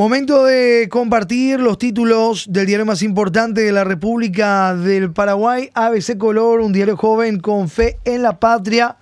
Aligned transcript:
Momento 0.00 0.44
de 0.44 0.86
compartir 0.88 1.58
los 1.58 1.76
títulos 1.76 2.46
del 2.48 2.66
diario 2.66 2.86
más 2.86 3.02
importante 3.02 3.62
de 3.62 3.72
la 3.72 3.82
República 3.82 4.76
del 4.76 5.10
Paraguay, 5.10 5.70
ABC 5.74 6.16
Color, 6.16 6.60
un 6.60 6.72
diario 6.72 6.96
joven 6.96 7.40
con 7.40 7.68
fe 7.68 7.98
en 8.04 8.22
la 8.22 8.38
patria. 8.38 8.96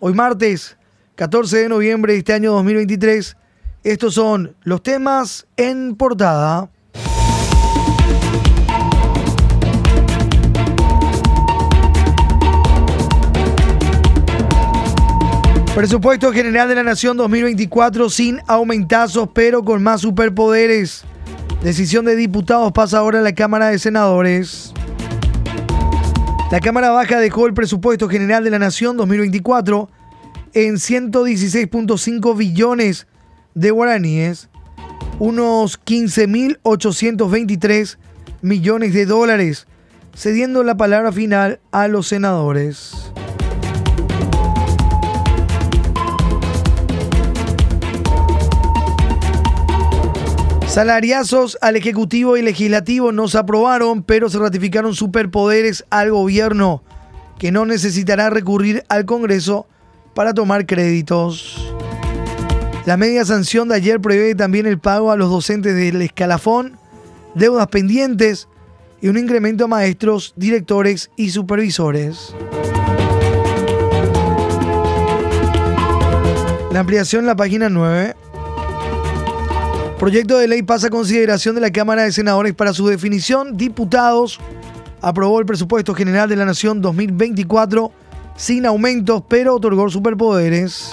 Hoy 0.00 0.12
martes, 0.12 0.76
14 1.14 1.62
de 1.62 1.68
noviembre 1.70 2.12
de 2.12 2.18
este 2.18 2.34
año 2.34 2.52
2023. 2.52 3.38
Estos 3.84 4.12
son 4.12 4.54
los 4.64 4.82
temas 4.82 5.46
en 5.56 5.96
portada. 5.96 6.68
Presupuesto 15.74 16.32
General 16.32 16.68
de 16.68 16.76
la 16.76 16.84
Nación 16.84 17.16
2024 17.16 18.08
sin 18.08 18.40
aumentazos, 18.46 19.28
pero 19.34 19.64
con 19.64 19.82
más 19.82 20.02
superpoderes. 20.02 21.04
Decisión 21.64 22.04
de 22.04 22.14
diputados 22.14 22.70
pasa 22.70 22.98
ahora 22.98 23.18
a 23.18 23.22
la 23.22 23.34
Cámara 23.34 23.70
de 23.70 23.80
Senadores. 23.80 24.72
La 26.52 26.60
Cámara 26.60 26.90
Baja 26.90 27.18
dejó 27.18 27.48
el 27.48 27.54
presupuesto 27.54 28.08
general 28.08 28.44
de 28.44 28.50
la 28.50 28.60
Nación 28.60 28.96
2024 28.96 29.90
en 30.52 30.76
116.5 30.76 32.36
billones 32.36 33.08
de 33.54 33.72
guaraníes, 33.72 34.48
unos 35.18 35.84
15.823 35.84 37.98
millones 38.42 38.94
de 38.94 39.06
dólares, 39.06 39.66
cediendo 40.14 40.62
la 40.62 40.76
palabra 40.76 41.10
final 41.10 41.58
a 41.72 41.88
los 41.88 42.06
senadores. 42.06 43.10
Salariazos 50.74 51.56
al 51.60 51.76
Ejecutivo 51.76 52.36
y 52.36 52.42
Legislativo 52.42 53.12
no 53.12 53.28
se 53.28 53.38
aprobaron, 53.38 54.02
pero 54.02 54.28
se 54.28 54.40
ratificaron 54.40 54.92
superpoderes 54.92 55.84
al 55.88 56.10
gobierno, 56.10 56.82
que 57.38 57.52
no 57.52 57.64
necesitará 57.64 58.28
recurrir 58.28 58.82
al 58.88 59.04
Congreso 59.04 59.68
para 60.16 60.34
tomar 60.34 60.66
créditos. 60.66 61.72
La 62.86 62.96
media 62.96 63.24
sanción 63.24 63.68
de 63.68 63.76
ayer 63.76 64.00
prevé 64.00 64.34
también 64.34 64.66
el 64.66 64.80
pago 64.80 65.12
a 65.12 65.16
los 65.16 65.30
docentes 65.30 65.76
del 65.76 66.02
escalafón, 66.02 66.76
deudas 67.36 67.68
pendientes 67.68 68.48
y 69.00 69.06
un 69.06 69.16
incremento 69.16 69.66
a 69.66 69.68
maestros, 69.68 70.34
directores 70.34 71.08
y 71.16 71.30
supervisores. 71.30 72.34
La 76.72 76.80
ampliación 76.80 77.20
en 77.20 77.26
la 77.28 77.36
página 77.36 77.68
9. 77.68 78.16
Proyecto 80.04 80.36
de 80.36 80.48
ley 80.48 80.62
pasa 80.62 80.88
a 80.88 80.90
consideración 80.90 81.54
de 81.54 81.62
la 81.62 81.70
Cámara 81.70 82.02
de 82.02 82.12
Senadores 82.12 82.52
para 82.52 82.74
su 82.74 82.86
definición. 82.86 83.56
Diputados 83.56 84.38
aprobó 85.00 85.40
el 85.40 85.46
presupuesto 85.46 85.94
general 85.94 86.28
de 86.28 86.36
la 86.36 86.44
Nación 86.44 86.82
2024 86.82 87.90
sin 88.36 88.66
aumentos, 88.66 89.22
pero 89.26 89.54
otorgó 89.54 89.88
superpoderes. 89.88 90.90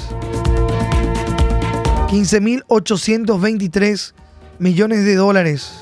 15.823 2.07 4.13
millones 4.59 5.03
de 5.03 5.15
dólares. 5.15 5.73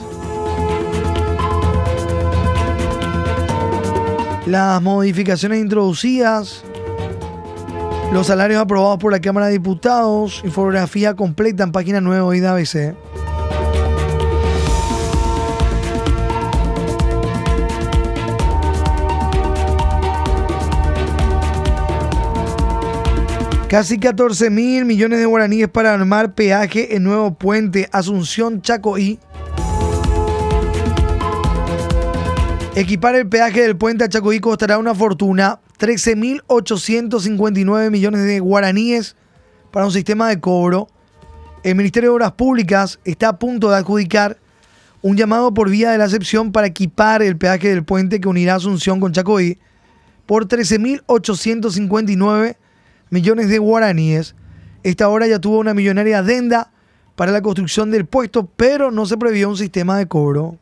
Las 4.47 4.81
modificaciones 4.81 5.59
introducidas, 5.59 6.63
los 8.11 8.25
salarios 8.25 8.59
aprobados 8.59 8.97
por 8.97 9.11
la 9.11 9.21
Cámara 9.21 9.45
de 9.45 9.51
Diputados, 9.51 10.41
infografía 10.43 11.15
completa 11.15 11.63
en 11.63 11.71
página 11.71 12.01
9 12.01 12.41
de 12.41 12.47
ABC. 12.47 12.95
Casi 23.69 23.97
14 23.99 24.49
mil 24.49 24.85
millones 24.85 25.19
de 25.19 25.27
guaraníes 25.27 25.67
para 25.67 25.93
armar 25.93 26.33
peaje 26.33 26.95
en 26.95 27.03
nuevo 27.03 27.35
puente 27.35 27.87
Asunción 27.91 28.63
Chacoí. 28.63 29.19
Equipar 32.73 33.13
el 33.13 33.29
peaje 33.29 33.61
del 33.61 33.77
puente 33.77 34.05
a 34.05 34.09
Chacoí 34.09 34.39
costará 34.39 34.79
una 34.79 34.95
fortuna, 34.95 35.59
13.859 35.77 37.91
millones 37.91 38.25
de 38.25 38.39
guaraníes 38.39 39.15
para 39.69 39.85
un 39.85 39.91
sistema 39.91 40.29
de 40.29 40.39
cobro. 40.39 40.87
El 41.61 41.75
Ministerio 41.75 42.09
de 42.09 42.15
Obras 42.15 42.31
Públicas 42.31 42.99
está 43.05 43.29
a 43.29 43.37
punto 43.37 43.69
de 43.69 43.77
adjudicar 43.77 44.39
un 45.03 45.15
llamado 45.15 45.53
por 45.53 45.69
vía 45.69 45.91
de 45.91 45.99
la 45.99 46.05
excepción 46.05 46.51
para 46.51 46.65
equipar 46.65 47.21
el 47.21 47.37
peaje 47.37 47.69
del 47.69 47.83
puente 47.83 48.19
que 48.19 48.29
unirá 48.29 48.55
Asunción 48.55 48.99
con 48.99 49.11
Chacoí 49.11 49.59
por 50.25 50.47
13.859 50.47 52.07
millones 52.07 52.55
de 53.11 53.57
guaraníes. 53.57 54.35
Esta 54.83 55.09
obra 55.09 55.27
ya 55.27 55.39
tuvo 55.39 55.59
una 55.59 55.73
millonaria 55.73 56.19
adenda 56.19 56.71
para 57.15 57.31
la 57.31 57.41
construcción 57.41 57.91
del 57.91 58.05
puesto, 58.05 58.45
pero 58.55 58.91
no 58.91 59.05
se 59.05 59.17
previó 59.17 59.49
un 59.49 59.57
sistema 59.57 59.97
de 59.97 60.07
cobro. 60.07 60.57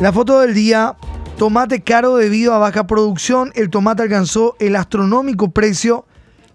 La 0.00 0.12
foto 0.12 0.40
del 0.40 0.54
día, 0.54 0.96
tomate 1.36 1.80
caro 1.80 2.14
debido 2.16 2.54
a 2.54 2.58
baja 2.58 2.86
producción. 2.86 3.50
El 3.56 3.68
tomate 3.68 4.02
alcanzó 4.02 4.54
el 4.60 4.76
astronómico 4.76 5.50
precio 5.50 6.06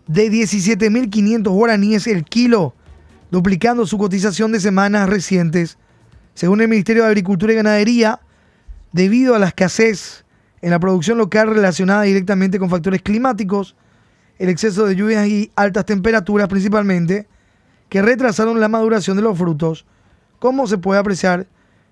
de 0.07 0.31
17.500 0.31 1.49
guaraníes 1.49 2.07
el 2.07 2.23
kilo, 2.23 2.73
duplicando 3.31 3.85
su 3.85 3.97
cotización 3.97 4.53
de 4.53 4.61
semanas 4.61 5.09
recientes. 5.09 5.77
Según 6.33 6.61
el 6.61 6.69
Ministerio 6.69 7.03
de 7.03 7.09
Agricultura 7.09 7.51
y 7.51 7.57
Ganadería, 7.57 8.21
debido 8.93 9.35
a 9.35 9.39
la 9.39 9.47
escasez 9.47 10.23
en 10.61 10.71
la 10.71 10.79
producción 10.79 11.17
local 11.17 11.49
relacionada 11.53 12.03
directamente 12.03 12.57
con 12.57 12.69
factores 12.69 13.01
climáticos, 13.01 13.75
el 14.39 14.47
exceso 14.47 14.85
de 14.85 14.95
lluvias 14.95 15.27
y 15.27 15.51
altas 15.55 15.85
temperaturas 15.85 16.47
principalmente, 16.47 17.27
que 17.89 18.01
retrasaron 18.01 18.59
la 18.59 18.69
maduración 18.69 19.17
de 19.17 19.23
los 19.23 19.37
frutos, 19.37 19.85
como 20.39 20.67
se 20.67 20.77
puede 20.77 20.99
apreciar 20.99 21.47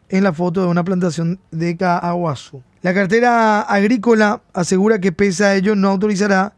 en 0.09 0.23
la 0.23 0.33
foto 0.33 0.61
de 0.61 0.67
una 0.67 0.83
plantación 0.83 1.39
de 1.51 1.75
Cahuazú. 1.75 2.63
La 2.81 2.93
cartera 2.93 3.61
agrícola 3.61 4.41
asegura 4.53 4.99
que 4.99 5.11
pese 5.11 5.45
a 5.45 5.55
ello 5.55 5.75
no 5.75 5.89
autorizará 5.89 6.53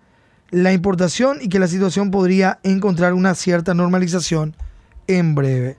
la 0.52 0.72
importación 0.72 1.40
y 1.42 1.50
que 1.50 1.60
la 1.60 1.68
situación 1.68 2.12
podría 2.12 2.60
encontrar 2.64 3.14
una 3.14 3.36
cierta 3.36 3.74
normalización 3.74 4.56
en 5.08 5.36
breve. 5.36 5.78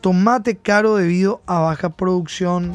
Tomate 0.00 0.56
caro 0.56 0.96
debido 0.96 1.42
a 1.46 1.60
baja 1.60 1.90
producción. 1.90 2.72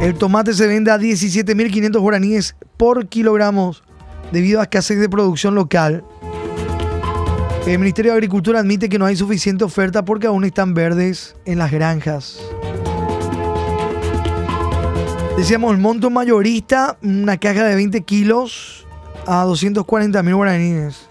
El 0.00 0.14
tomate 0.14 0.52
se 0.52 0.66
vende 0.66 0.90
a 0.90 0.98
17.500 0.98 1.98
guaraníes 1.98 2.56
por 2.76 3.08
kilogramos 3.08 3.82
debido 4.30 4.60
a 4.60 4.64
escasez 4.64 5.00
de 5.00 5.08
producción 5.08 5.54
local. 5.54 6.04
El 7.66 7.78
Ministerio 7.78 8.12
de 8.12 8.16
Agricultura 8.18 8.60
admite 8.60 8.88
que 8.88 8.98
no 8.98 9.06
hay 9.06 9.16
suficiente 9.16 9.64
oferta 9.64 10.04
porque 10.04 10.28
aún 10.28 10.44
están 10.44 10.74
verdes 10.74 11.34
en 11.46 11.58
las 11.58 11.72
granjas. 11.72 12.38
Decíamos 15.36 15.72
el 15.72 15.78
monto 15.78 16.08
mayorista, 16.08 16.96
una 17.02 17.36
caja 17.38 17.64
de 17.64 17.74
20 17.74 18.02
kilos 18.02 18.86
a 19.26 19.42
240 19.44 20.22
mil 20.22 20.36
guaraníes. 20.36 21.08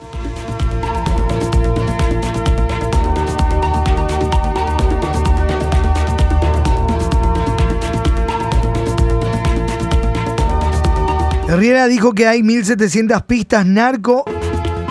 Herrera 11.47 11.88
dijo 11.88 12.13
que 12.13 12.25
hay 12.25 12.41
1.700 12.41 13.23
pistas 13.28 13.67
narco. 13.67 14.25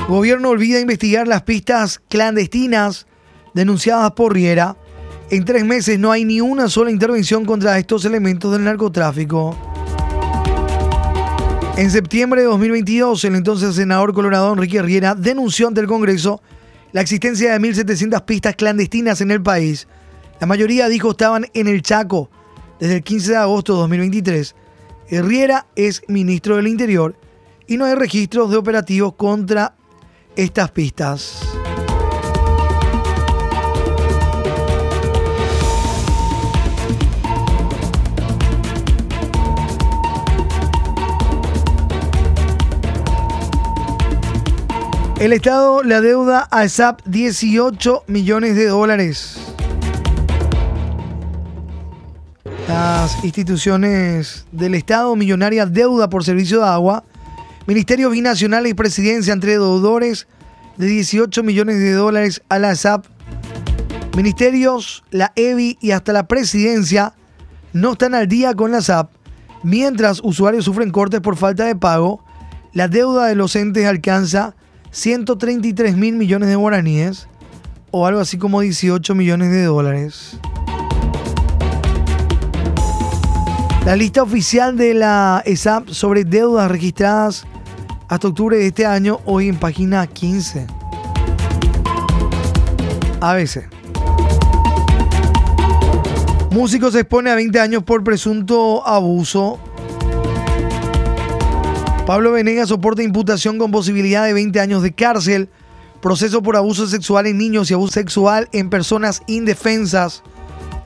Gobierno 0.09 0.51
olvida 0.51 0.79
investigar 0.79 1.27
las 1.27 1.43
pistas 1.43 2.01
clandestinas 2.09 3.09
denunciadas 3.55 4.13
por 4.13 4.33
Riera. 4.33 4.77
En 5.31 5.45
tres 5.45 5.65
meses 5.65 5.99
no 5.99 6.13
hay 6.13 6.25
ni 6.25 6.41
una 6.41 6.69
sola 6.69 6.93
intervención 6.93 7.45
contra 7.45 7.77
estos 7.77 8.05
elementos 8.05 8.53
del 8.53 8.63
narcotráfico. 8.63 9.57
En 11.77 11.91
septiembre 11.91 12.43
de 12.43 12.47
2022, 12.47 13.25
el 13.25 13.35
entonces 13.35 13.75
senador 13.75 14.15
colorado 14.15 14.53
Enrique 14.53 14.81
Riera 14.81 15.17
denunció 15.17 15.67
ante 15.67 15.81
el 15.81 15.89
Congreso 15.89 16.41
la 16.93 17.01
existencia 17.01 17.53
de 17.53 17.59
1.700 17.59 18.25
pistas 18.25 18.55
clandestinas 18.55 19.21
en 19.21 19.33
el 19.33 19.43
país. 19.43 19.89
La 20.41 20.47
mayoría 20.47 20.89
dijo 20.89 21.11
estaban 21.11 21.47
en 21.53 21.67
el 21.67 21.83
Chaco 21.83 22.31
desde 22.79 22.97
el 22.97 23.03
15 23.03 23.33
de 23.33 23.37
agosto 23.39 23.73
de 23.73 23.79
2023 23.81 24.55
Herrera 25.09 25.67
es 25.77 26.03
ministro 26.09 26.57
del 26.57 26.69
Interior 26.69 27.15
y 27.67 27.77
no 27.77 27.85
hay 27.85 27.95
registros 27.95 28.51
de 28.51 28.57
operativos 28.57 29.15
contra 29.15 29.75
estas 30.37 30.71
pistas. 30.71 31.43
El 45.21 45.33
Estado 45.33 45.83
le 45.83 45.95
adeuda 45.95 46.41
a 46.51 46.69
SAP 46.69 47.01
18 47.07 48.05
millones 48.09 48.57
de 48.57 48.67
dólares. 48.67 49.54
Las 52.69 53.23
instituciones 53.23 54.47
del 54.51 54.75
Estado 54.75 55.15
millonaria 55.17 55.67
deuda 55.67 56.09
por 56.09 56.25
servicio 56.25 56.61
de 56.61 56.67
agua, 56.67 57.05
Ministerios 57.67 58.11
Binacionales 58.11 58.73
y 58.73 58.75
Presidencia 58.75 59.33
entre 59.35 59.53
deudores 59.53 60.27
de 60.79 60.87
18 60.87 61.43
millones 61.43 61.79
de 61.79 61.93
dólares 61.93 62.43
a 62.49 62.59
la 62.59 62.75
SAP. 62.75 63.05
Ministerios, 64.17 65.05
la 65.11 65.33
EBI 65.37 65.77
y 65.81 65.91
hasta 65.91 66.13
la 66.13 66.27
Presidencia 66.27 67.15
no 67.75 67.93
están 67.93 68.15
al 68.15 68.29
día 68.29 68.55
con 68.55 68.71
la 68.71 68.81
SAP, 68.81 69.11
mientras 69.63 70.21
usuarios 70.23 70.65
sufren 70.65 70.91
cortes 70.91 71.21
por 71.21 71.37
falta 71.37 71.65
de 71.67 71.77
pago. 71.77 72.25
La 72.73 72.89
deuda 72.89 73.27
de 73.27 73.35
los 73.35 73.57
entes 73.57 73.87
alcanza 73.87 74.55
133 74.91 75.97
mil 75.97 76.17
millones 76.17 76.49
de 76.49 76.57
guaraníes 76.57 77.29
o 77.91 78.07
algo 78.07 78.21
así 78.21 78.39
como 78.39 78.61
18 78.61 79.15
millones 79.15 79.51
de 79.51 79.65
dólares. 79.65 80.39
La 83.85 83.97
lista 83.97 84.23
oficial 84.23 84.79
de 84.79 84.95
la 84.95 85.43
ESAP 85.45 85.91
sobre 85.91 86.25
deudas 86.25 86.71
registradas 86.71 87.45
hasta 88.09 88.29
octubre 88.29 88.57
de 88.57 88.69
este 88.69 88.87
año, 88.87 89.21
hoy 89.27 89.49
en 89.49 89.59
página 89.59 90.07
15. 90.07 90.67
ABC. 93.21 93.69
Músico 96.51 96.91
se 96.91 97.01
expone 97.01 97.29
a 97.29 97.35
20 97.35 97.61
años 97.61 97.83
por 97.83 98.03
presunto 98.03 98.87
abuso. 98.87 99.59
Pablo 102.07 102.33
Venegas 102.33 102.71
soporta 102.71 103.03
imputación 103.03 103.59
con 103.59 103.71
posibilidad 103.71 104.25
de 104.25 104.33
20 104.33 104.61
años 104.61 104.83
de 104.83 104.95
cárcel. 104.95 105.51
Proceso 106.01 106.43
por 106.43 106.57
abuso 106.57 106.87
sexual 106.87 107.27
en 107.27 107.37
niños 107.37 107.71
y 107.71 107.75
abuso 107.75 107.93
sexual 107.93 108.49
en 108.53 108.71
personas 108.71 109.21
indefensas. 109.27 110.23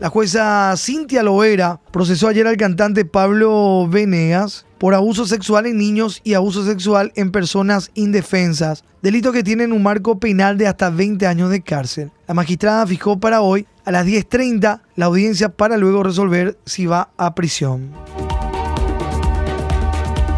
La 0.01 0.11
jueza 0.11 0.73
Cintia 0.77 1.25
Loera 1.25 1.81
procesó 1.91 2.29
ayer 2.29 2.47
al 2.47 2.57
cantante 2.57 3.05
Pablo 3.05 3.89
Venegas 3.89 4.65
por 4.79 4.95
abuso 4.95 5.27
sexual 5.27 5.67
en 5.67 5.77
niños 5.77 6.21
y 6.23 6.35
abuso 6.35 6.65
sexual 6.65 7.11
en 7.17 7.33
personas 7.33 7.91
indefensas, 7.95 8.85
delitos 9.03 9.33
que 9.33 9.43
tienen 9.43 9.73
un 9.73 9.83
marco 9.83 10.21
penal 10.21 10.57
de 10.57 10.69
hasta 10.69 10.91
20 10.91 11.27
años 11.27 11.51
de 11.51 11.63
cárcel. 11.63 12.13
La 12.29 12.35
magistrada 12.35 12.87
fijó 12.87 13.19
para 13.19 13.41
hoy 13.41 13.67
a 13.85 13.91
las 13.91 14.07
10.30 14.07 14.83
la 14.95 15.07
audiencia 15.07 15.49
para 15.49 15.77
luego 15.77 16.05
resolver 16.05 16.57
si 16.65 16.87
va 16.87 17.11
a 17.17 17.35
prisión. 17.35 17.91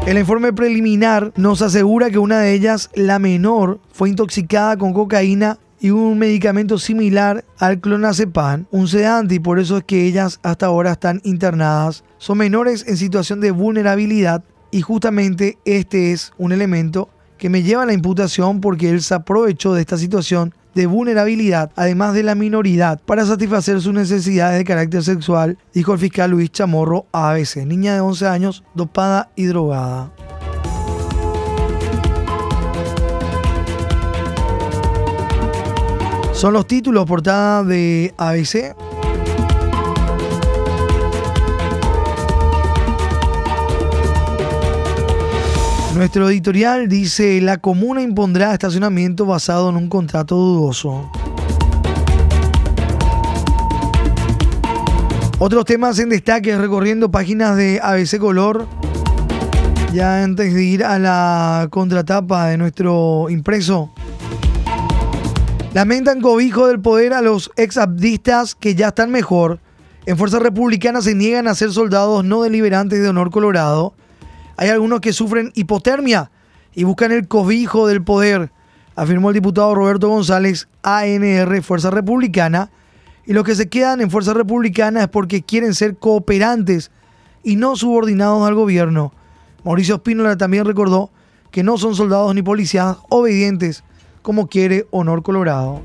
El 0.07 0.17
informe 0.17 0.55
preliminar 0.55 1.35
nos 1.37 1.61
asegura 1.61 2.09
que 2.09 2.19
una 2.19 2.41
de 2.41 2.55
ellas, 2.55 2.89
la 2.95 3.19
menor, 3.19 3.79
fue 3.93 4.09
intoxicada 4.09 4.79
con 4.79 4.95
cocaína 4.95 5.59
y 5.81 5.91
un 5.91 6.19
medicamento 6.19 6.79
similar 6.79 7.45
al 7.59 7.81
clonazepam, 7.81 8.67
un 8.71 8.87
sedante, 8.87 9.37
y 9.37 9.41
por 9.41 9.59
eso 9.59 9.79
es 9.79 9.85
que 9.85 10.07
ellas 10.07 10.39
hasta 10.43 10.67
ahora 10.67 10.93
están 10.93 11.21
internadas. 11.25 12.05
Son 12.19 12.39
menores 12.39 12.85
en 12.87 12.97
situación 12.97 13.41
de 13.41 13.51
vulnerabilidad 13.51 14.45
y 14.71 14.83
justamente 14.83 15.59
este 15.65 16.13
es 16.13 16.33
un 16.39 16.53
elemento 16.53 17.09
que 17.39 17.49
me 17.49 17.63
lleva 17.63 17.85
a 17.85 17.87
la 17.87 17.95
imputación 17.95 18.61
porque 18.61 18.91
él 18.91 19.03
se 19.03 19.15
aprovechó 19.15 19.73
de 19.73 19.81
esta 19.81 19.97
situación 19.97 20.55
de 20.75 20.87
vulnerabilidad, 20.87 21.73
además 21.75 22.15
de 22.15 22.23
la 22.23 22.35
minoridad, 22.35 23.01
para 23.05 23.25
satisfacer 23.25 23.81
sus 23.81 23.95
necesidades 23.95 24.59
de 24.59 24.65
carácter 24.65 25.03
sexual, 25.03 25.59
dijo 25.75 25.95
el 25.95 25.99
fiscal 25.99 26.31
Luis 26.31 26.53
Chamorro 26.53 27.07
ABC, 27.13 27.67
niña 27.67 27.95
de 27.95 28.01
11 28.01 28.27
años, 28.29 28.63
dopada 28.75 29.31
y 29.35 29.47
drogada. 29.47 30.13
Son 36.41 36.55
los 36.55 36.67
títulos 36.67 37.05
portada 37.05 37.63
de 37.65 38.15
ABC. 38.17 38.75
Nuestro 45.95 46.31
editorial 46.31 46.89
dice, 46.89 47.43
la 47.43 47.59
comuna 47.59 48.01
impondrá 48.01 48.55
estacionamiento 48.55 49.27
basado 49.27 49.69
en 49.69 49.77
un 49.77 49.91
contrato 49.91 50.35
dudoso. 50.35 51.11
Otros 55.39 55.67
temas 55.67 55.99
en 55.99 56.09
destaque 56.09 56.57
recorriendo 56.57 57.11
páginas 57.11 57.55
de 57.59 57.81
ABC 57.83 58.17
Color. 58.19 58.67
Ya 59.93 60.25
antes 60.25 60.55
de 60.55 60.65
ir 60.65 60.85
a 60.85 60.99
la 60.99 61.69
contratapa 61.71 62.47
de 62.47 62.57
nuestro 62.57 63.29
impreso. 63.29 63.93
Lamentan 65.73 66.21
cobijo 66.21 66.67
del 66.67 66.81
poder 66.81 67.13
a 67.13 67.23
los 67.23 67.53
exabdistas 67.55 68.57
que 68.57 68.75
ya 68.75 68.89
están 68.89 69.13
mejor. 69.13 69.61
En 70.05 70.19
Fuerza 70.19 70.41
Republicana 70.41 71.01
se 71.01 71.15
niegan 71.15 71.47
a 71.47 71.55
ser 71.55 71.71
soldados 71.71 72.25
no 72.25 72.43
deliberantes 72.43 73.01
de 73.01 73.09
honor 73.09 73.31
colorado. 73.31 73.95
Hay 74.57 74.69
algunos 74.69 75.01
que 75.01 75.13
sufren 75.13 75.53
hipotermia 75.55 76.33
y 76.75 76.83
buscan 76.83 77.13
el 77.13 77.29
cobijo 77.29 77.87
del 77.87 78.03
poder, 78.03 78.51
afirmó 78.97 79.31
el 79.31 79.35
diputado 79.35 79.73
Roberto 79.77 80.09
González, 80.09 80.67
ANR 80.83 81.63
Fuerza 81.63 81.93
Republicana. 81.93 82.73
Y 83.25 83.33
los 83.33 83.45
que 83.45 83.55
se 83.55 83.69
quedan 83.69 84.01
en 84.01 84.11
Fuerza 84.11 84.35
Republicana 84.35 85.03
es 85.03 85.09
porque 85.09 85.43
quieren 85.43 85.75
ser 85.75 85.99
cooperantes 85.99 86.91
y 87.45 87.55
no 87.55 87.77
subordinados 87.77 88.45
al 88.49 88.57
gobierno. 88.57 89.13
Mauricio 89.63 89.95
Espínola 89.95 90.37
también 90.37 90.65
recordó 90.65 91.13
que 91.53 91.63
no 91.63 91.79
son 91.79 91.95
soldados 91.95 92.35
ni 92.35 92.43
policías 92.43 92.97
obedientes 93.09 93.85
como 94.23 94.49
quiere 94.49 94.87
Honor 94.91 95.23
Colorado. 95.23 95.81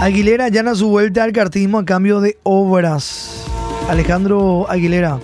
Aguilera 0.00 0.48
llana 0.48 0.74
su 0.74 0.88
vuelta 0.90 1.24
al 1.24 1.32
cartismo 1.32 1.78
a 1.78 1.84
cambio 1.86 2.20
de 2.20 2.36
obras. 2.42 3.46
Alejandro 3.88 4.66
Aguilera, 4.68 5.18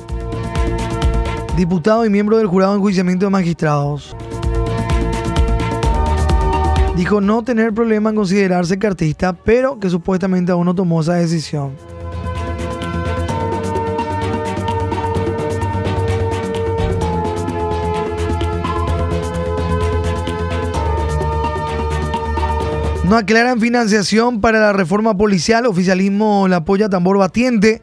diputado 1.57 2.07
y 2.07 2.11
miembro 2.11 2.39
del 2.39 2.47
jurado 2.47 2.73
de 2.73 2.79
enjuiciamiento 2.79 3.27
de 3.27 3.31
magistrados, 3.31 4.17
dijo 6.97 7.21
no 7.21 7.43
tener 7.43 7.75
problema 7.75 8.11
en 8.11 8.17
considerarse 8.17 8.79
cartista, 8.79 9.33
pero 9.33 9.79
que 9.79 9.91
supuestamente 9.91 10.53
aún 10.53 10.65
no 10.65 10.75
tomó 10.75 11.01
esa 11.03 11.15
decisión. 11.15 11.73
No 23.11 23.17
aclaran 23.17 23.61
financiación 23.61 24.41
para 24.41 24.61
la 24.61 24.73
reforma 24.73 25.17
policial. 25.17 25.67
Oficialismo 25.67 26.47
la 26.47 26.59
apoya 26.59 26.87
a 26.87 26.89
tambor 26.89 27.19
batiente. 27.19 27.83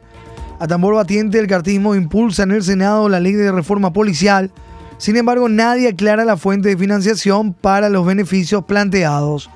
A 0.58 0.66
tambor 0.66 0.94
batiente 0.94 1.38
el 1.38 1.46
cartismo 1.46 1.94
impulsa 1.94 2.44
en 2.44 2.52
el 2.52 2.62
Senado 2.62 3.10
la 3.10 3.20
ley 3.20 3.34
de 3.34 3.52
reforma 3.52 3.92
policial. 3.92 4.50
Sin 4.96 5.18
embargo, 5.18 5.50
nadie 5.50 5.88
aclara 5.88 6.24
la 6.24 6.38
fuente 6.38 6.70
de 6.70 6.78
financiación 6.78 7.52
para 7.52 7.90
los 7.90 8.06
beneficios 8.06 8.64
planteados. 8.64 9.50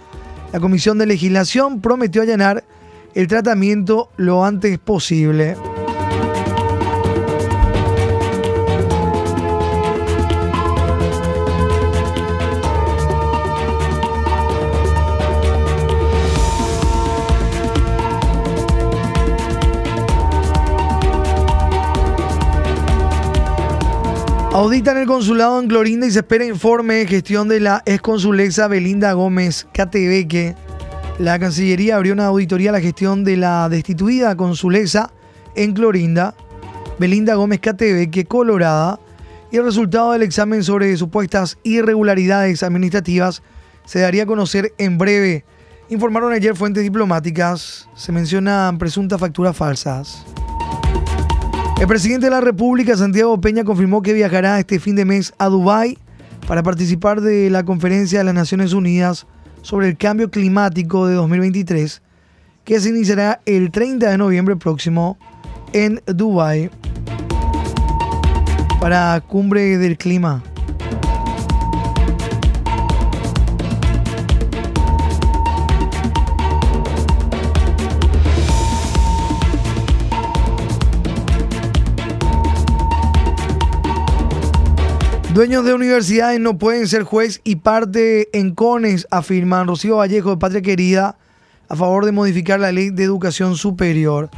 La 0.53 0.61
Comisión 0.61 0.99
de 0.99 1.07
Legislación 1.07 1.81
prometió 1.81 2.21
allanar 2.21 2.65
el 3.15 3.27
tratamiento 3.27 4.11
lo 4.19 4.45
antes 4.45 4.79
posible. 4.79 5.57
Auditan 24.55 24.99
el 24.99 25.07
consulado 25.07 25.59
en 25.61 25.67
Clorinda 25.67 26.07
y 26.07 26.11
se 26.11 26.19
espera 26.19 26.45
informe 26.45 26.97
de 26.97 27.07
gestión 27.07 27.49
de 27.49 27.59
la 27.59 27.83
exconsulesa 27.87 28.69
Belinda 28.69 29.15
Gómez 29.15 29.67
Catebeque. 29.73 30.55
La 31.19 31.39
Cancillería 31.39 31.97
abrió 31.97 32.13
una 32.13 32.27
auditoría 32.27 32.69
a 32.69 32.75
la 32.75 32.83
gestión 32.83 33.25
de 33.25 33.39
la 33.39 33.71
destituida 33.71 34.37
consulesa 34.37 35.11
en 35.57 35.73
Clorinda, 35.73 36.35
Belinda 36.99 37.35
Gómez 37.35 37.61
Catebeque, 37.61 38.27
Colorada, 38.27 39.01
y 39.51 39.57
el 39.57 39.65
resultado 39.65 40.13
del 40.13 40.23
examen 40.23 40.63
sobre 40.63 40.95
supuestas 40.99 41.57
irregularidades 41.63 42.63
administrativas 42.63 43.43
se 43.87 44.01
daría 44.01 44.25
a 44.25 44.27
conocer 44.27 44.75
en 44.77 44.99
breve. 44.99 45.47
Informaron 45.89 46.31
ayer 46.31 46.55
fuentes 46.55 46.83
diplomáticas, 46.83 47.89
se 47.95 48.13
mencionan 48.13 48.77
presuntas 48.77 49.19
facturas 49.19 49.57
falsas. 49.57 50.27
El 51.83 51.89
presidente 51.89 52.27
de 52.27 52.31
la 52.31 52.41
República, 52.41 52.97
Santiago 52.97 53.41
Peña, 53.41 53.65
confirmó 53.65 54.03
que 54.03 54.13
viajará 54.13 54.61
este 54.61 54.79
fin 54.79 54.95
de 54.95 55.05
mes 55.05 55.35
a 55.39 55.47
Dubái 55.47 55.99
para 56.47 56.63
participar 56.63 57.21
de 57.21 57.51
la 57.51 57.65
conferencia 57.65 58.21
de 58.21 58.25
las 58.25 58.35
Naciones 58.35 58.73
Unidas 58.73 59.27
sobre 59.63 59.89
el 59.89 59.97
cambio 59.97 60.31
climático 60.31 61.09
de 61.09 61.17
2023, 61.17 62.01
que 62.65 62.79
se 62.79 62.89
iniciará 62.89 63.41
el 63.47 63.73
30 63.73 64.11
de 64.11 64.17
noviembre 64.17 64.55
próximo 64.55 65.19
en 65.73 66.01
Dubai 66.07 66.71
para 68.81 69.21
cumbre 69.21 69.77
del 69.77 69.99
clima. 69.99 70.41
Dueños 85.35 85.65
de 85.65 85.73
universidades 85.73 86.39
no 86.41 86.59
pueden 86.59 86.87
ser 86.87 87.05
juez 87.05 87.41
y 87.43 87.57
parte 87.57 88.29
en 88.39 88.55
CONES, 88.55 89.09
afirman 89.11 89.67
Rocío 89.67 89.97
Vallejo 89.97 90.29
de 90.29 90.37
Patria 90.37 90.61
Querida, 90.61 91.17
a 91.71 91.75
favor 91.75 92.05
de 92.05 92.13
modificar 92.13 92.61
la 92.61 92.71
ley 92.71 92.91
de 92.91 93.03
educación 93.05 93.57
superior. 93.57 94.29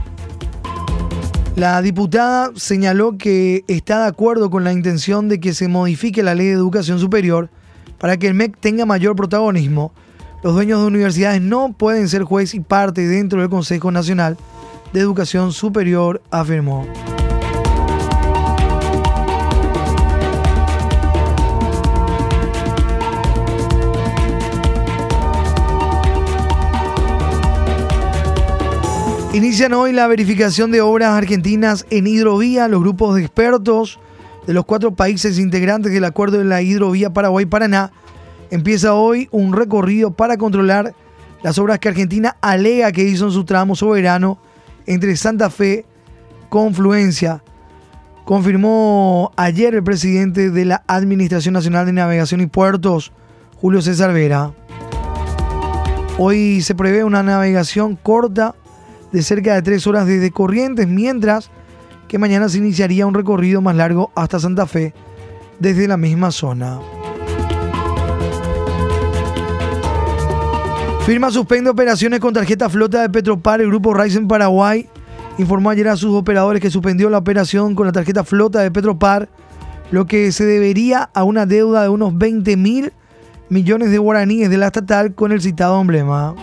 La 1.57 1.83
diputada 1.83 2.53
señaló 2.55 3.19
que 3.19 3.65
está 3.67 4.03
de 4.03 4.07
acuerdo 4.07 4.51
con 4.51 4.63
la 4.63 4.73
intención 4.73 5.29
de 5.29 5.41
que 5.41 5.53
se 5.53 5.67
modifique 5.67 6.23
la 6.23 6.37
ley 6.37 6.47
de 6.47 6.53
educación 6.53 7.01
superior 7.01 7.51
para 7.99 8.17
que 8.17 8.29
el 8.29 8.35
MEC 8.35 8.57
tenga 8.61 8.87
mayor 8.87 9.17
protagonismo. 9.17 9.93
Los 10.45 10.55
dueños 10.55 10.81
de 10.81 10.87
universidades 10.87 11.43
no 11.43 11.73
pueden 11.73 12.09
ser 12.09 12.23
juez 12.23 12.55
y 12.55 12.61
parte 12.61 13.09
dentro 13.09 13.41
del 13.41 13.51
Consejo 13.51 13.91
Nacional 13.91 14.37
de 14.93 15.01
Educación 15.01 15.53
Superior, 15.53 16.23
afirmó. 16.31 16.87
Inician 29.35 29.73
hoy 29.73 29.93
la 29.93 30.07
verificación 30.07 30.71
de 30.71 30.81
obras 30.81 31.11
argentinas 31.11 31.87
en 31.91 32.07
hidrovía. 32.07 32.69
Los 32.69 32.83
grupos 32.83 33.17
de 33.17 33.23
expertos 33.23 33.99
de 34.47 34.55
los 34.55 34.65
cuatro 34.65 34.95
países 34.95 35.41
integrantes 35.41 35.93
del 35.93 36.05
acuerdo 36.05 36.39
de 36.39 36.45
la 36.45 36.63
hidrovía 36.63 37.13
Paraguay-Paraná 37.13 37.91
empieza 38.53 38.95
hoy 38.95 39.29
un 39.33 39.53
recorrido 39.53 40.13
para 40.13 40.37
controlar 40.37 40.95
las 41.43 41.59
obras 41.59 41.81
que 41.81 41.89
Argentina 41.89 42.37
alega 42.43 42.93
que 42.93 43.03
hizo 43.03 43.25
en 43.25 43.33
su 43.33 43.45
tramo 43.45 43.75
soberano 43.75 44.39
entre 44.87 45.17
Santa 45.17 45.51
Fe, 45.51 45.85
Confluencia. 46.49 47.43
Confirmó 48.25 49.33
ayer 49.35 49.75
el 49.75 49.83
presidente 49.83 50.53
de 50.53 50.65
la 50.65 50.85
Administración 50.87 51.55
Nacional 51.55 51.87
de 51.87 51.93
Navegación 51.93 52.41
y 52.41 52.47
Puertos, 52.47 53.11
Julio 53.61 53.83
César 53.83 54.13
Vera. 54.13 54.53
Hoy 56.19 56.63
se 56.63 56.77
prevé 56.77 57.03
una 57.03 57.25
navegación 57.25 57.97
corta 57.97 58.55
de 59.15 59.23
cerca 59.23 59.55
de 59.55 59.63
tres 59.63 59.87
horas 59.87 60.09
desde 60.09 60.33
Corrientes, 60.33 60.89
mientras 60.89 61.49
que 62.09 62.19
mañana 62.19 62.49
se 62.49 62.59
iniciaría 62.59 63.07
un 63.07 63.15
recorrido 63.15 63.63
más 63.63 63.77
largo 63.77 64.11
hasta 64.17 64.41
Santa 64.41 64.67
Fe 64.67 64.93
desde 65.61 65.87
la 65.87 65.97
misma 65.97 66.33
zona. 66.33 66.81
Firma 71.07 71.31
suspende 71.31 71.71
operaciones 71.71 72.19
con 72.19 72.35
tarjeta 72.35 72.69
flota 72.69 73.03
de 73.03 73.09
Petropar. 73.09 73.61
El 73.61 73.69
grupo 73.69 73.95
Ryzen 73.95 74.27
Paraguay 74.27 74.89
informó 75.39 75.71
ayer 75.71 75.87
a 75.87 75.97
sus 75.97 76.13
operadores 76.13 76.61
que 76.61 76.71
suspendió 76.71 77.09
la 77.09 77.19
operación 77.19 77.77
con 77.77 77.87
la 77.87 77.93
tarjeta 77.93 78.25
flota 78.25 78.63
de 78.63 78.73
Petropar, 78.73 79.29
lo 79.93 80.07
que 80.07 80.33
se 80.33 80.45
debería 80.45 81.09
a 81.15 81.23
una 81.23 81.47
deuda 81.47 81.85
de 81.85 81.89
unos 81.89 82.19
20 82.19 82.57
mil 82.57 82.93
millones 83.49 83.93
de 83.93 83.99
guaraníes 83.99 84.51
de 84.51 84.59
la 84.59 84.67
estatal 84.67 85.15
con 85.15 85.31
el 85.31 85.41
citado 85.41 85.81
emblema. 85.81 86.35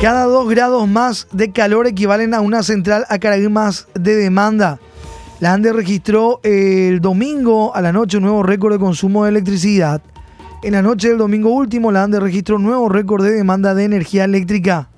Cada 0.00 0.24
dos 0.24 0.48
grados 0.48 0.88
más 0.88 1.28
de 1.30 1.52
calor 1.52 1.86
equivalen 1.86 2.32
a 2.32 2.40
una 2.40 2.62
central 2.62 3.04
a 3.10 3.18
cargar 3.18 3.50
más 3.50 3.86
de 3.92 4.16
demanda. 4.16 4.78
La 5.40 5.52
ANDE 5.52 5.74
registró 5.74 6.40
el 6.42 7.02
domingo 7.02 7.74
a 7.74 7.82
la 7.82 7.92
noche 7.92 8.16
un 8.16 8.22
nuevo 8.22 8.42
récord 8.42 8.72
de 8.72 8.78
consumo 8.78 9.24
de 9.24 9.30
electricidad. 9.30 10.00
En 10.62 10.72
la 10.72 10.80
noche 10.80 11.08
del 11.08 11.18
domingo 11.18 11.50
último, 11.50 11.92
la 11.92 12.04
ANDE 12.04 12.18
registró 12.18 12.56
un 12.56 12.62
nuevo 12.62 12.88
récord 12.88 13.22
de 13.22 13.32
demanda 13.32 13.74
de 13.74 13.84
energía 13.84 14.24
eléctrica 14.24 14.88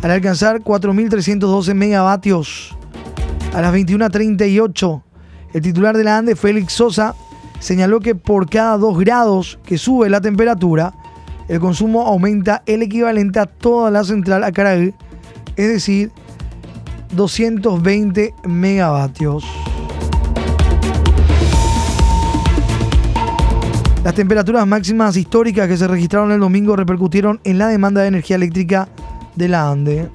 al 0.00 0.10
alcanzar 0.10 0.62
4.312 0.62 1.74
megavatios. 1.74 2.74
A 3.52 3.60
las 3.60 3.74
21.38, 3.74 5.02
el 5.52 5.60
titular 5.60 5.94
de 5.94 6.04
la 6.04 6.16
ANDE, 6.16 6.36
Félix 6.36 6.72
Sosa, 6.72 7.14
señaló 7.58 8.00
que 8.00 8.14
por 8.14 8.48
cada 8.48 8.78
dos 8.78 8.98
grados 8.98 9.58
que 9.66 9.76
sube 9.76 10.08
la 10.08 10.22
temperatura, 10.22 10.94
el 11.48 11.60
consumo 11.60 12.02
aumenta 12.02 12.62
el 12.66 12.82
equivalente 12.82 13.38
a 13.38 13.46
toda 13.46 13.90
la 13.90 14.04
central 14.04 14.44
a 14.44 14.52
Caracas, 14.52 14.94
es 15.56 15.68
decir, 15.68 16.10
220 17.14 18.34
megavatios. 18.44 19.44
Las 24.04 24.14
temperaturas 24.14 24.66
máximas 24.66 25.16
históricas 25.16 25.66
que 25.66 25.76
se 25.76 25.88
registraron 25.88 26.30
el 26.30 26.38
domingo 26.38 26.76
repercutieron 26.76 27.40
en 27.42 27.58
la 27.58 27.66
demanda 27.68 28.02
de 28.02 28.08
energía 28.08 28.36
eléctrica 28.36 28.88
de 29.34 29.48
la 29.48 29.68
ANDE. 29.68 30.08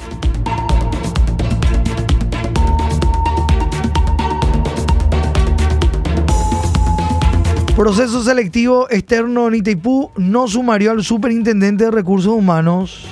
Proceso 7.81 8.21
selectivo 8.23 8.87
externo 8.91 9.47
en 9.47 9.55
Itaipú 9.55 10.11
no 10.15 10.47
sumarió 10.47 10.91
al 10.91 11.03
superintendente 11.03 11.85
de 11.85 11.89
recursos 11.89 12.31
humanos. 12.31 13.07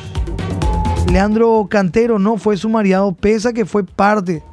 Leandro 1.11 1.65
Cantero 1.67 2.19
no 2.19 2.37
fue 2.37 2.55
sumariado 2.55 3.11
pese 3.13 3.47
a 3.47 3.53
que 3.53 3.65
fue 3.65 3.83
parte 3.83 4.43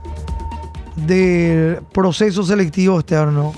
del 1.06 1.82
proceso 1.92 2.42
selectivo 2.44 2.98
externo. 2.98 3.52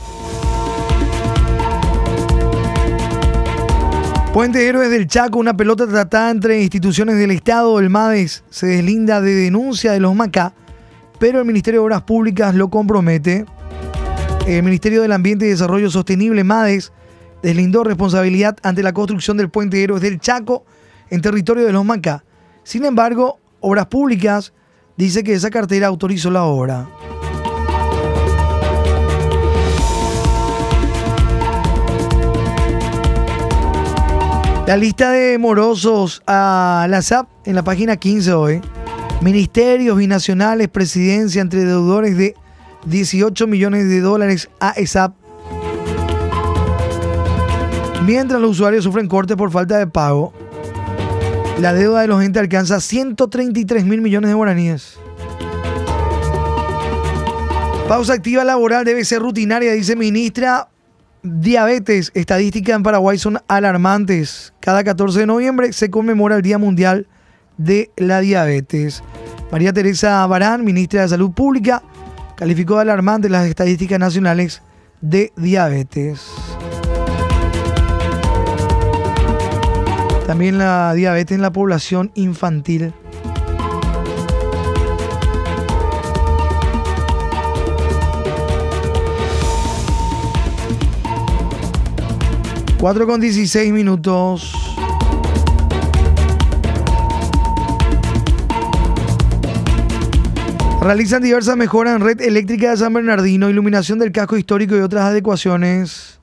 Puente 4.32 4.66
Héroes 4.66 4.90
del 4.90 5.06
Chaco, 5.06 5.38
una 5.38 5.56
pelota 5.56 5.86
tratada 5.86 6.32
entre 6.32 6.60
instituciones 6.60 7.18
del 7.18 7.30
Estado, 7.30 7.78
el 7.78 7.88
MADES, 7.88 8.42
se 8.50 8.66
deslinda 8.66 9.20
de 9.20 9.32
denuncia 9.32 9.92
de 9.92 10.00
los 10.00 10.12
MACA, 10.12 10.54
pero 11.20 11.38
el 11.38 11.44
Ministerio 11.44 11.82
de 11.82 11.84
Obras 11.84 12.02
Públicas 12.02 12.52
lo 12.52 12.68
compromete. 12.68 13.46
El 14.48 14.62
Ministerio 14.62 15.02
del 15.02 15.12
Ambiente 15.12 15.44
y 15.44 15.50
Desarrollo 15.50 15.90
Sostenible, 15.90 16.42
MADES, 16.42 16.90
deslindó 17.42 17.84
responsabilidad 17.84 18.56
ante 18.62 18.82
la 18.82 18.94
construcción 18.94 19.36
del 19.36 19.50
puente 19.50 19.82
Héroes 19.82 20.00
del 20.00 20.20
Chaco 20.20 20.64
en 21.10 21.20
territorio 21.20 21.66
de 21.66 21.72
los 21.72 21.84
Mancá. 21.84 22.24
Sin 22.62 22.86
embargo, 22.86 23.38
Obras 23.60 23.88
Públicas 23.88 24.54
dice 24.96 25.22
que 25.22 25.34
esa 25.34 25.50
cartera 25.50 25.88
autorizó 25.88 26.30
la 26.30 26.44
obra. 26.44 26.88
La 34.66 34.78
lista 34.78 35.10
de 35.10 35.36
morosos 35.36 36.22
a 36.26 36.86
la 36.88 37.02
SAP 37.02 37.28
en 37.44 37.54
la 37.54 37.62
página 37.62 37.98
15 37.98 38.32
hoy. 38.32 38.60
Ministerios 39.20 39.98
binacionales, 39.98 40.68
presidencia 40.68 41.42
entre 41.42 41.66
deudores 41.66 42.16
de 42.16 42.34
18 42.86 43.46
millones 43.46 43.88
de 43.88 44.00
dólares 44.00 44.48
a 44.60 44.70
ESAP. 44.70 45.14
Mientras 48.04 48.40
los 48.40 48.52
usuarios 48.52 48.84
sufren 48.84 49.08
cortes 49.08 49.36
por 49.36 49.50
falta 49.50 49.76
de 49.76 49.86
pago, 49.86 50.32
la 51.60 51.74
deuda 51.74 52.02
de 52.02 52.06
los 52.06 52.22
entes 52.22 52.40
alcanza 52.40 52.80
133 52.80 53.84
mil 53.84 54.00
millones 54.00 54.30
de 54.30 54.34
guaraníes. 54.34 54.98
Pausa 57.88 58.12
activa 58.12 58.44
laboral 58.44 58.84
debe 58.84 59.04
ser 59.04 59.20
rutinaria, 59.20 59.72
dice 59.72 59.96
ministra. 59.96 60.68
Diabetes, 61.22 62.12
estadísticas 62.14 62.76
en 62.76 62.82
Paraguay 62.82 63.18
son 63.18 63.38
alarmantes. 63.48 64.52
Cada 64.60 64.84
14 64.84 65.20
de 65.20 65.26
noviembre 65.26 65.72
se 65.72 65.90
conmemora 65.90 66.36
el 66.36 66.42
Día 66.42 66.58
Mundial 66.58 67.08
de 67.56 67.90
la 67.96 68.20
Diabetes. 68.20 69.02
María 69.50 69.72
Teresa 69.72 70.24
Barán, 70.26 70.64
ministra 70.64 71.02
de 71.02 71.08
Salud 71.08 71.32
Pública, 71.32 71.82
calificó 72.38 72.76
de 72.76 72.82
alarmante 72.82 73.28
las 73.28 73.46
estadísticas 73.46 73.98
nacionales 73.98 74.62
de 75.00 75.32
diabetes. 75.36 76.30
También 80.24 80.56
la 80.56 80.94
diabetes 80.94 81.34
en 81.34 81.42
la 81.42 81.52
población 81.52 82.12
infantil. 82.14 82.94
Cuatro 92.78 93.08
con 93.08 93.20
16 93.20 93.72
minutos. 93.72 94.67
Realizan 100.80 101.22
diversas 101.22 101.56
mejoras 101.56 101.96
en 101.96 102.02
red 102.02 102.20
eléctrica 102.20 102.70
de 102.70 102.76
San 102.76 102.92
Bernardino, 102.92 103.50
iluminación 103.50 103.98
del 103.98 104.12
casco 104.12 104.36
histórico 104.36 104.76
y 104.76 104.80
otras 104.80 105.06
adecuaciones. 105.06 106.20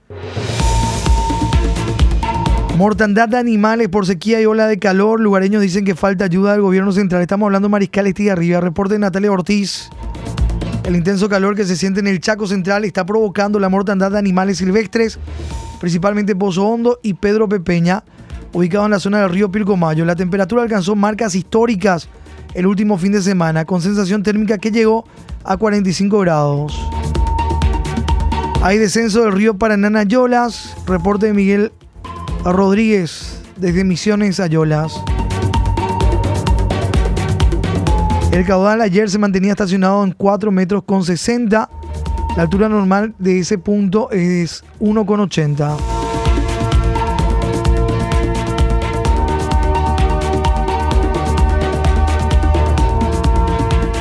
Mortandad 2.77 3.27
de 3.27 3.37
animales 3.37 3.89
por 3.89 4.05
sequía 4.05 4.39
y 4.41 4.45
ola 4.45 4.67
de 4.67 4.79
calor. 4.79 5.19
Lugareños 5.19 5.61
dicen 5.61 5.83
que 5.83 5.93
falta 5.93 6.23
ayuda 6.23 6.53
del 6.53 6.61
gobierno 6.61 6.93
central. 6.93 7.21
Estamos 7.21 7.47
hablando 7.47 7.67
Mariscal 7.67 8.07
Estigarribia. 8.07 8.61
Reporte 8.61 8.93
de 8.93 8.99
Natalia 8.99 9.29
Ortiz. 9.29 9.89
El 10.85 10.95
intenso 10.95 11.27
calor 11.27 11.55
que 11.55 11.65
se 11.65 11.75
siente 11.75 11.99
en 11.99 12.07
el 12.07 12.21
Chaco 12.21 12.47
Central 12.47 12.85
está 12.85 13.05
provocando 13.05 13.59
la 13.59 13.67
mortandad 13.67 14.11
de 14.11 14.19
animales 14.19 14.59
silvestres, 14.59 15.19
principalmente 15.81 16.33
Pozo 16.33 16.65
Hondo 16.65 16.99
y 17.03 17.15
Pedro 17.15 17.49
Pepeña, 17.49 18.05
ubicado 18.53 18.85
en 18.85 18.91
la 18.91 18.99
zona 18.99 19.19
del 19.19 19.31
río 19.31 19.51
Pilcomayo. 19.51 20.05
La 20.05 20.15
temperatura 20.15 20.63
alcanzó 20.63 20.95
marcas 20.95 21.35
históricas 21.35 22.07
el 22.55 22.65
último 22.65 22.97
fin 22.97 23.11
de 23.11 23.21
semana, 23.21 23.65
con 23.65 23.81
sensación 23.81 24.23
térmica 24.23 24.57
que 24.57 24.71
llegó 24.71 25.05
a 25.43 25.57
45 25.57 26.19
grados. 26.19 26.81
Hay 28.61 28.79
descenso 28.79 29.21
del 29.21 29.33
río 29.33 29.57
Paraná 29.57 30.03
Yolas. 30.03 30.75
Reporte 30.87 31.27
de 31.27 31.33
Miguel 31.33 31.71
Rodríguez 32.43 33.41
desde 33.57 33.83
Misiones 33.83 34.39
Ayolas. 34.39 34.93
El 38.31 38.45
caudal 38.45 38.81
ayer 38.81 39.09
se 39.09 39.19
mantenía 39.19 39.51
estacionado 39.51 40.03
en 40.03 40.13
4 40.13 40.51
metros 40.51 40.83
con 40.83 41.03
60. 41.03 41.69
La 42.35 42.41
altura 42.41 42.67
normal 42.69 43.13
de 43.19 43.39
ese 43.39 43.57
punto 43.57 44.09
es 44.11 44.63
1,80. 44.79 45.94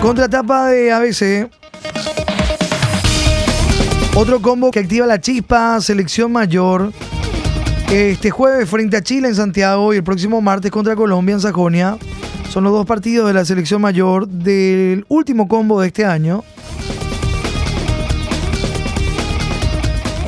Contratapa 0.04 0.66
de 0.66 0.92
ABC. 0.92 1.48
Otro 4.14 4.42
combo 4.42 4.70
que 4.70 4.80
activa 4.80 5.06
la 5.06 5.18
chispa, 5.18 5.80
selección 5.80 6.30
mayor. 6.30 6.92
Este 7.90 8.30
jueves 8.30 8.68
frente 8.68 8.98
a 8.98 9.02
Chile 9.02 9.28
en 9.28 9.34
Santiago 9.34 9.94
y 9.94 9.96
el 9.96 10.04
próximo 10.04 10.42
martes 10.42 10.70
contra 10.70 10.94
Colombia 10.94 11.32
en 11.32 11.40
Sajonia. 11.40 11.96
Son 12.50 12.64
los 12.64 12.74
dos 12.74 12.84
partidos 12.84 13.28
de 13.28 13.32
la 13.32 13.46
selección 13.46 13.80
mayor 13.80 14.28
del 14.28 15.06
último 15.08 15.48
combo 15.48 15.80
de 15.80 15.86
este 15.86 16.04
año. 16.04 16.44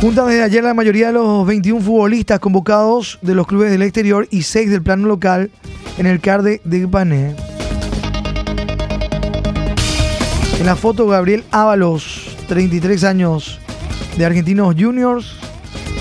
Juntan 0.00 0.28
desde 0.28 0.42
ayer 0.42 0.64
la 0.64 0.72
mayoría 0.72 1.08
de 1.08 1.12
los 1.12 1.46
21 1.46 1.82
futbolistas 1.82 2.40
convocados 2.40 3.18
de 3.20 3.34
los 3.34 3.46
clubes 3.46 3.70
del 3.70 3.82
exterior 3.82 4.26
y 4.30 4.40
6 4.40 4.70
del 4.70 4.82
plano 4.82 5.06
local 5.06 5.50
en 5.98 6.06
el 6.06 6.18
CARDE 6.20 6.62
de 6.64 6.78
Ipané. 6.78 7.55
En 10.58 10.64
la 10.64 10.74
foto, 10.74 11.06
Gabriel 11.06 11.44
Ábalos, 11.50 12.36
33 12.48 13.04
años 13.04 13.60
de 14.16 14.24
Argentinos 14.24 14.74
Juniors, 14.78 15.36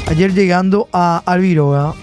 ayer 0.07 0.33
llegando 0.33 0.87
a 0.93 1.21
Alviroga. 1.25 1.93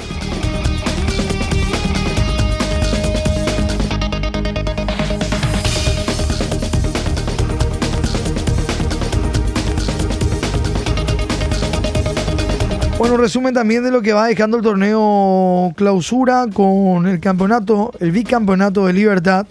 Bueno, 12.99 13.17
resumen 13.17 13.53
también 13.53 13.83
de 13.83 13.91
lo 13.91 14.03
que 14.03 14.13
va 14.13 14.27
dejando 14.27 14.59
el 14.59 14.63
torneo 14.63 15.73
clausura 15.75 16.47
con 16.53 17.07
el 17.09 17.19
campeonato, 17.19 17.91
el 17.99 18.13
bicampeonato 18.13 18.87
de 18.87 18.93
Libertad. 18.93 19.47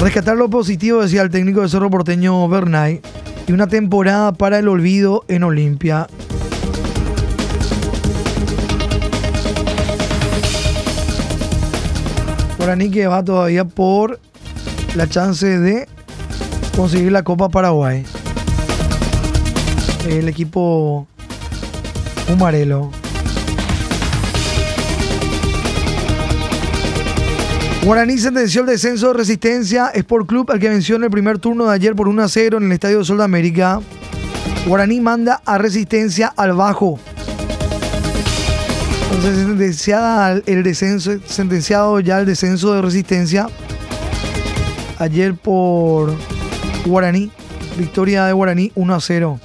Rescatar 0.00 0.36
lo 0.36 0.48
positivo, 0.48 1.02
decía 1.02 1.22
el 1.22 1.30
técnico 1.30 1.60
de 1.60 1.68
Cerro 1.68 1.90
Porteño 1.90 2.48
Bernay 2.48 3.00
y 3.48 3.52
una 3.52 3.66
temporada 3.66 4.32
para 4.32 4.60
el 4.60 4.68
olvido 4.68 5.24
en 5.26 5.42
Olimpia. 5.42 6.06
Guaraní 12.56 12.90
que 12.90 13.08
va 13.08 13.24
todavía 13.24 13.64
por 13.64 14.20
la 14.94 15.08
chance 15.08 15.58
de 15.58 15.88
conseguir 16.76 17.10
la 17.10 17.24
Copa 17.24 17.48
Paraguay. 17.48 18.04
El 20.08 20.28
equipo 20.28 21.08
Humarelo. 22.32 22.97
Guaraní 27.84 28.18
sentenció 28.18 28.62
el 28.62 28.66
descenso 28.66 29.08
de 29.08 29.14
Resistencia 29.14 29.88
Sport 29.94 30.26
Club 30.26 30.50
al 30.50 30.58
que 30.58 30.68
venció 30.68 30.96
en 30.96 31.04
el 31.04 31.10
primer 31.10 31.38
turno 31.38 31.66
de 31.66 31.74
ayer 31.74 31.94
por 31.94 32.08
1 32.08 32.22
a 32.22 32.28
0 32.28 32.58
en 32.58 32.64
el 32.64 32.72
Estadio 32.72 33.04
Sol 33.04 33.18
de 33.18 33.24
América. 33.24 33.80
Guaraní 34.66 35.00
manda 35.00 35.40
a 35.44 35.58
Resistencia 35.58 36.32
al 36.36 36.52
bajo. 36.54 36.98
Entonces 39.10 40.42
el 40.46 40.62
descenso, 40.62 41.12
sentenciado 41.24 42.00
ya 42.00 42.18
el 42.18 42.26
descenso 42.26 42.74
de 42.74 42.82
Resistencia 42.82 43.48
ayer 44.98 45.34
por 45.34 46.12
Guaraní. 46.84 47.30
Victoria 47.78 48.24
de 48.24 48.32
Guaraní 48.32 48.72
1 48.74 48.94
a 48.94 49.00
0. 49.00 49.40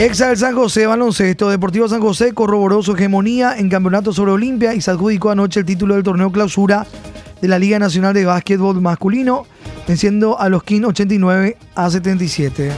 Exa 0.00 0.28
del 0.28 0.38
San 0.38 0.54
José 0.54 0.86
Baloncesto. 0.86 1.50
Deportivo 1.50 1.86
San 1.86 2.00
José 2.00 2.32
corroboró 2.32 2.82
su 2.82 2.92
hegemonía 2.92 3.58
en 3.58 3.68
campeonato 3.68 4.14
sobre 4.14 4.32
Olimpia 4.32 4.72
y 4.72 4.80
se 4.80 4.90
adjudicó 4.90 5.28
anoche 5.28 5.60
el 5.60 5.66
título 5.66 5.94
del 5.94 6.02
torneo 6.02 6.32
clausura 6.32 6.86
de 7.42 7.48
la 7.48 7.58
Liga 7.58 7.78
Nacional 7.78 8.14
de 8.14 8.24
Básquetbol 8.24 8.80
Masculino, 8.80 9.44
venciendo 9.86 10.40
a 10.40 10.48
los 10.48 10.62
King 10.62 10.84
89 10.84 11.58
a 11.74 11.90
77. 11.90 12.72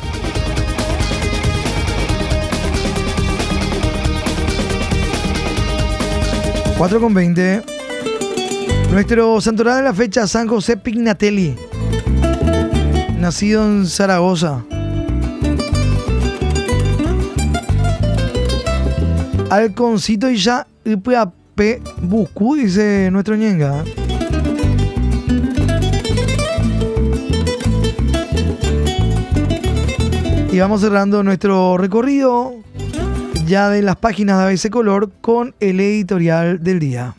...4 6.76 7.00
con 7.00 7.14
20... 7.14 7.62
Nuestro 8.90 9.40
santoral 9.40 9.76
de 9.76 9.82
la 9.84 9.94
fecha, 9.94 10.26
San 10.26 10.48
José 10.48 10.76
Pignatelli. 10.76 11.54
Nacido 13.20 13.64
en 13.64 13.86
Zaragoza. 13.86 14.64
Alconcito 19.52 20.30
y 20.30 20.38
ya 20.38 20.66
P 21.54 21.82
Buscu, 22.00 22.54
dice 22.54 23.10
nuestro 23.12 23.36
ñenga. 23.36 23.84
Y 30.50 30.58
vamos 30.58 30.80
cerrando 30.80 31.22
nuestro 31.22 31.76
recorrido 31.76 32.54
ya 33.46 33.68
de 33.68 33.82
las 33.82 33.96
páginas 33.96 34.38
de 34.38 34.44
ABC 34.44 34.70
Color 34.70 35.10
con 35.20 35.54
el 35.60 35.80
editorial 35.80 36.62
del 36.64 36.78
día. 36.78 37.14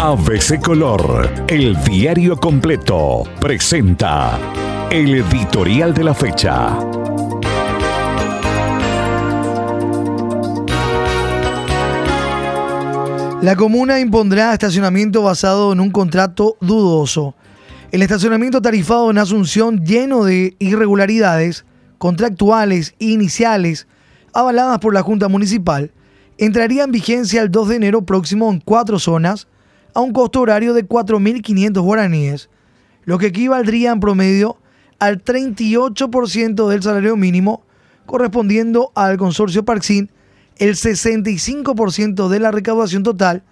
ABC 0.00 0.60
Color, 0.60 1.30
el 1.46 1.80
diario 1.84 2.36
completo, 2.36 3.22
presenta 3.40 4.40
el 4.90 5.14
editorial 5.14 5.94
de 5.94 6.02
la 6.02 6.14
fecha. 6.14 6.97
La 13.40 13.54
comuna 13.54 14.00
impondrá 14.00 14.52
estacionamiento 14.52 15.22
basado 15.22 15.72
en 15.72 15.78
un 15.78 15.90
contrato 15.90 16.56
dudoso. 16.60 17.36
El 17.92 18.02
estacionamiento 18.02 18.60
tarifado 18.60 19.12
en 19.12 19.18
Asunción 19.18 19.84
lleno 19.84 20.24
de 20.24 20.56
irregularidades 20.58 21.64
contractuales 21.98 22.96
e 22.98 23.06
iniciales 23.06 23.86
avaladas 24.34 24.80
por 24.80 24.92
la 24.92 25.02
Junta 25.02 25.28
Municipal 25.28 25.92
entraría 26.36 26.82
en 26.82 26.90
vigencia 26.90 27.40
el 27.40 27.52
2 27.52 27.68
de 27.68 27.76
enero 27.76 28.02
próximo 28.02 28.50
en 28.50 28.58
cuatro 28.58 28.98
zonas 28.98 29.46
a 29.94 30.00
un 30.00 30.12
costo 30.12 30.40
horario 30.40 30.74
de 30.74 30.86
4.500 30.86 31.80
guaraníes, 31.80 32.50
lo 33.04 33.18
que 33.18 33.26
equivaldría 33.26 33.92
en 33.92 34.00
promedio 34.00 34.58
al 34.98 35.22
38% 35.22 36.68
del 36.68 36.82
salario 36.82 37.16
mínimo 37.16 37.62
correspondiendo 38.04 38.90
al 38.96 39.16
consorcio 39.16 39.64
Parksin 39.64 40.10
el 40.58 40.74
65% 40.74 42.28
de 42.28 42.40
la 42.40 42.50
recaudación 42.50 43.02
total 43.02 43.44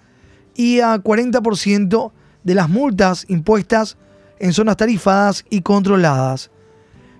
y 0.54 0.80
a 0.80 0.96
40% 0.96 2.12
de 2.44 2.54
las 2.54 2.68
multas 2.68 3.24
impuestas 3.28 3.96
en 4.38 4.52
zonas 4.52 4.76
tarifadas 4.76 5.44
y 5.50 5.62
controladas. 5.62 6.50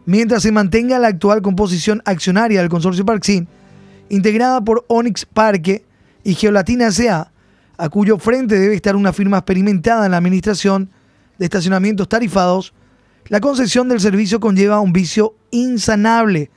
Mientras 0.04 0.42
se 0.42 0.52
mantenga 0.52 0.98
la 0.98 1.08
actual 1.08 1.42
composición 1.42 2.02
accionaria 2.04 2.60
del 2.60 2.68
consorcio 2.68 3.04
Parksin, 3.04 3.48
integrada 4.08 4.60
por 4.60 4.84
Onyx 4.88 5.26
Parque 5.26 5.84
y 6.22 6.34
Geolatina 6.34 6.88
S.A., 6.88 7.32
a 7.78 7.88
cuyo 7.88 8.18
frente 8.18 8.58
debe 8.58 8.74
estar 8.74 8.96
una 8.96 9.12
firma 9.12 9.38
experimentada 9.38 10.06
en 10.06 10.12
la 10.12 10.16
administración 10.18 10.90
de 11.38 11.44
estacionamientos 11.44 12.08
tarifados, 12.08 12.72
La 13.28 13.40
concesión 13.40 13.88
del 13.88 14.00
servicio 14.00 14.38
conlleva 14.38 14.78
un 14.78 14.92
vicio 14.92 15.34
insanable 15.50 16.50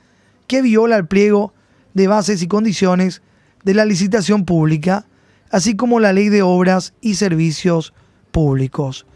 que 0.46 0.62
viola 0.62 0.96
el 0.96 1.08
pliego 1.08 1.52
de 1.94 2.06
bases 2.06 2.42
y 2.42 2.48
condiciones 2.48 3.22
de 3.64 3.74
la 3.74 3.84
licitación 3.84 4.44
pública, 4.44 5.06
así 5.50 5.76
como 5.76 6.00
la 6.00 6.12
ley 6.12 6.28
de 6.28 6.42
obras 6.42 6.94
y 7.00 7.14
servicios 7.14 7.92
públicos. 8.30 9.06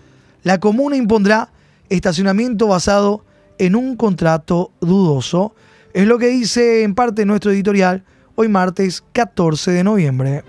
La 0.42 0.60
comuna 0.60 0.96
impondrá 0.96 1.50
estacionamiento 1.88 2.66
basado 2.66 3.24
en 3.58 3.76
un 3.76 3.96
contrato 3.96 4.72
dudoso. 4.80 5.54
Es 5.92 6.06
lo 6.06 6.18
que 6.18 6.28
dice 6.28 6.82
en 6.82 6.94
parte 6.94 7.24
nuestro 7.24 7.52
editorial 7.52 8.04
hoy 8.34 8.48
martes 8.48 9.04
14 9.12 9.70
de 9.70 9.84
noviembre. 9.84 10.44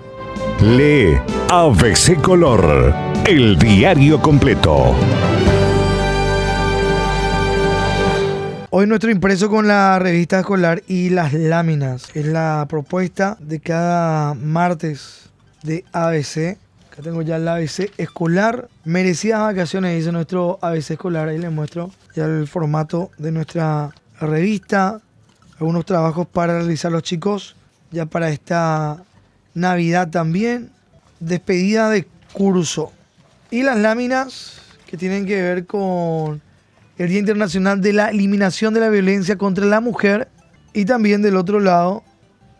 Lee 0.62 1.18
ABC 1.50 2.20
Color, 2.22 2.94
el 3.26 3.58
diario 3.58 4.22
completo. 4.22 4.96
Hoy 8.78 8.88
nuestro 8.88 9.10
impreso 9.10 9.50
con 9.50 9.70
la 9.70 9.98
revista 10.00 10.42
escolar 10.42 10.84
y 10.86 11.10
las 11.10 11.32
láminas. 11.32 12.14
Es 12.14 12.26
la 12.26 12.66
propuesta 12.68 13.38
de 13.40 13.62
cada 13.62 14.34
martes 14.34 15.30
de 15.64 15.86
ABC. 15.94 16.58
Acá 16.92 17.02
tengo 17.02 17.22
ya 17.22 17.38
el 17.38 17.48
ABC 17.48 17.94
escolar. 17.98 18.68
Merecidas 18.84 19.40
vacaciones, 19.40 19.96
dice 19.96 20.12
nuestro 20.12 20.60
ABC 20.62 20.92
escolar. 20.92 21.30
Ahí 21.30 21.38
les 21.38 21.54
muestro 21.54 21.90
ya 22.18 22.26
el 22.26 22.50
formato 22.50 23.12
de 23.18 23.32
nuestra 23.32 23.96
revista. 24.20 25.00
Algunos 25.58 25.86
trabajos 25.86 26.28
para 26.28 26.58
realizar 26.58 26.92
los 26.92 27.04
chicos 27.04 27.56
ya 27.92 28.06
para 28.06 28.30
esta 28.30 29.02
Navidad 29.54 30.10
también. 30.10 30.70
Despedida 31.22 31.90
de 31.90 32.06
curso. 32.34 32.92
Y 33.52 33.64
las 33.64 33.78
láminas 33.78 34.60
que 34.86 34.98
tienen 34.98 35.26
que 35.26 35.42
ver 35.42 35.66
con 35.66 36.42
el 36.98 37.10
Día 37.10 37.20
Internacional 37.20 37.82
de 37.82 37.94
la 37.94 38.10
Eliminación 38.10 38.74
de 38.74 38.80
la 38.80 38.90
Violencia 38.90 39.38
contra 39.38 39.66
la 39.66 39.82
Mujer. 39.82 40.30
Y 40.74 40.86
también 40.86 41.22
del 41.22 41.36
otro 41.36 41.60
lado, 41.60 42.04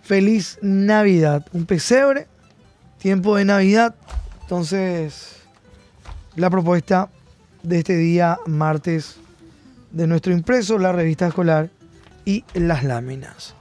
feliz 0.02 0.58
Navidad. 0.62 1.46
Un 1.54 1.66
pesebre, 1.66 2.28
tiempo 2.98 3.36
de 3.36 3.46
Navidad. 3.46 3.96
Entonces, 4.42 5.38
la 6.36 6.50
propuesta 6.50 7.10
de 7.64 7.80
este 7.80 7.98
día 7.98 8.38
martes 8.46 9.18
de 9.92 10.08
nuestro 10.08 10.34
impreso, 10.34 10.78
la 10.78 10.92
revista 10.92 11.28
escolar 11.28 11.70
y 12.26 12.44
las 12.54 12.84
láminas. 12.84 13.55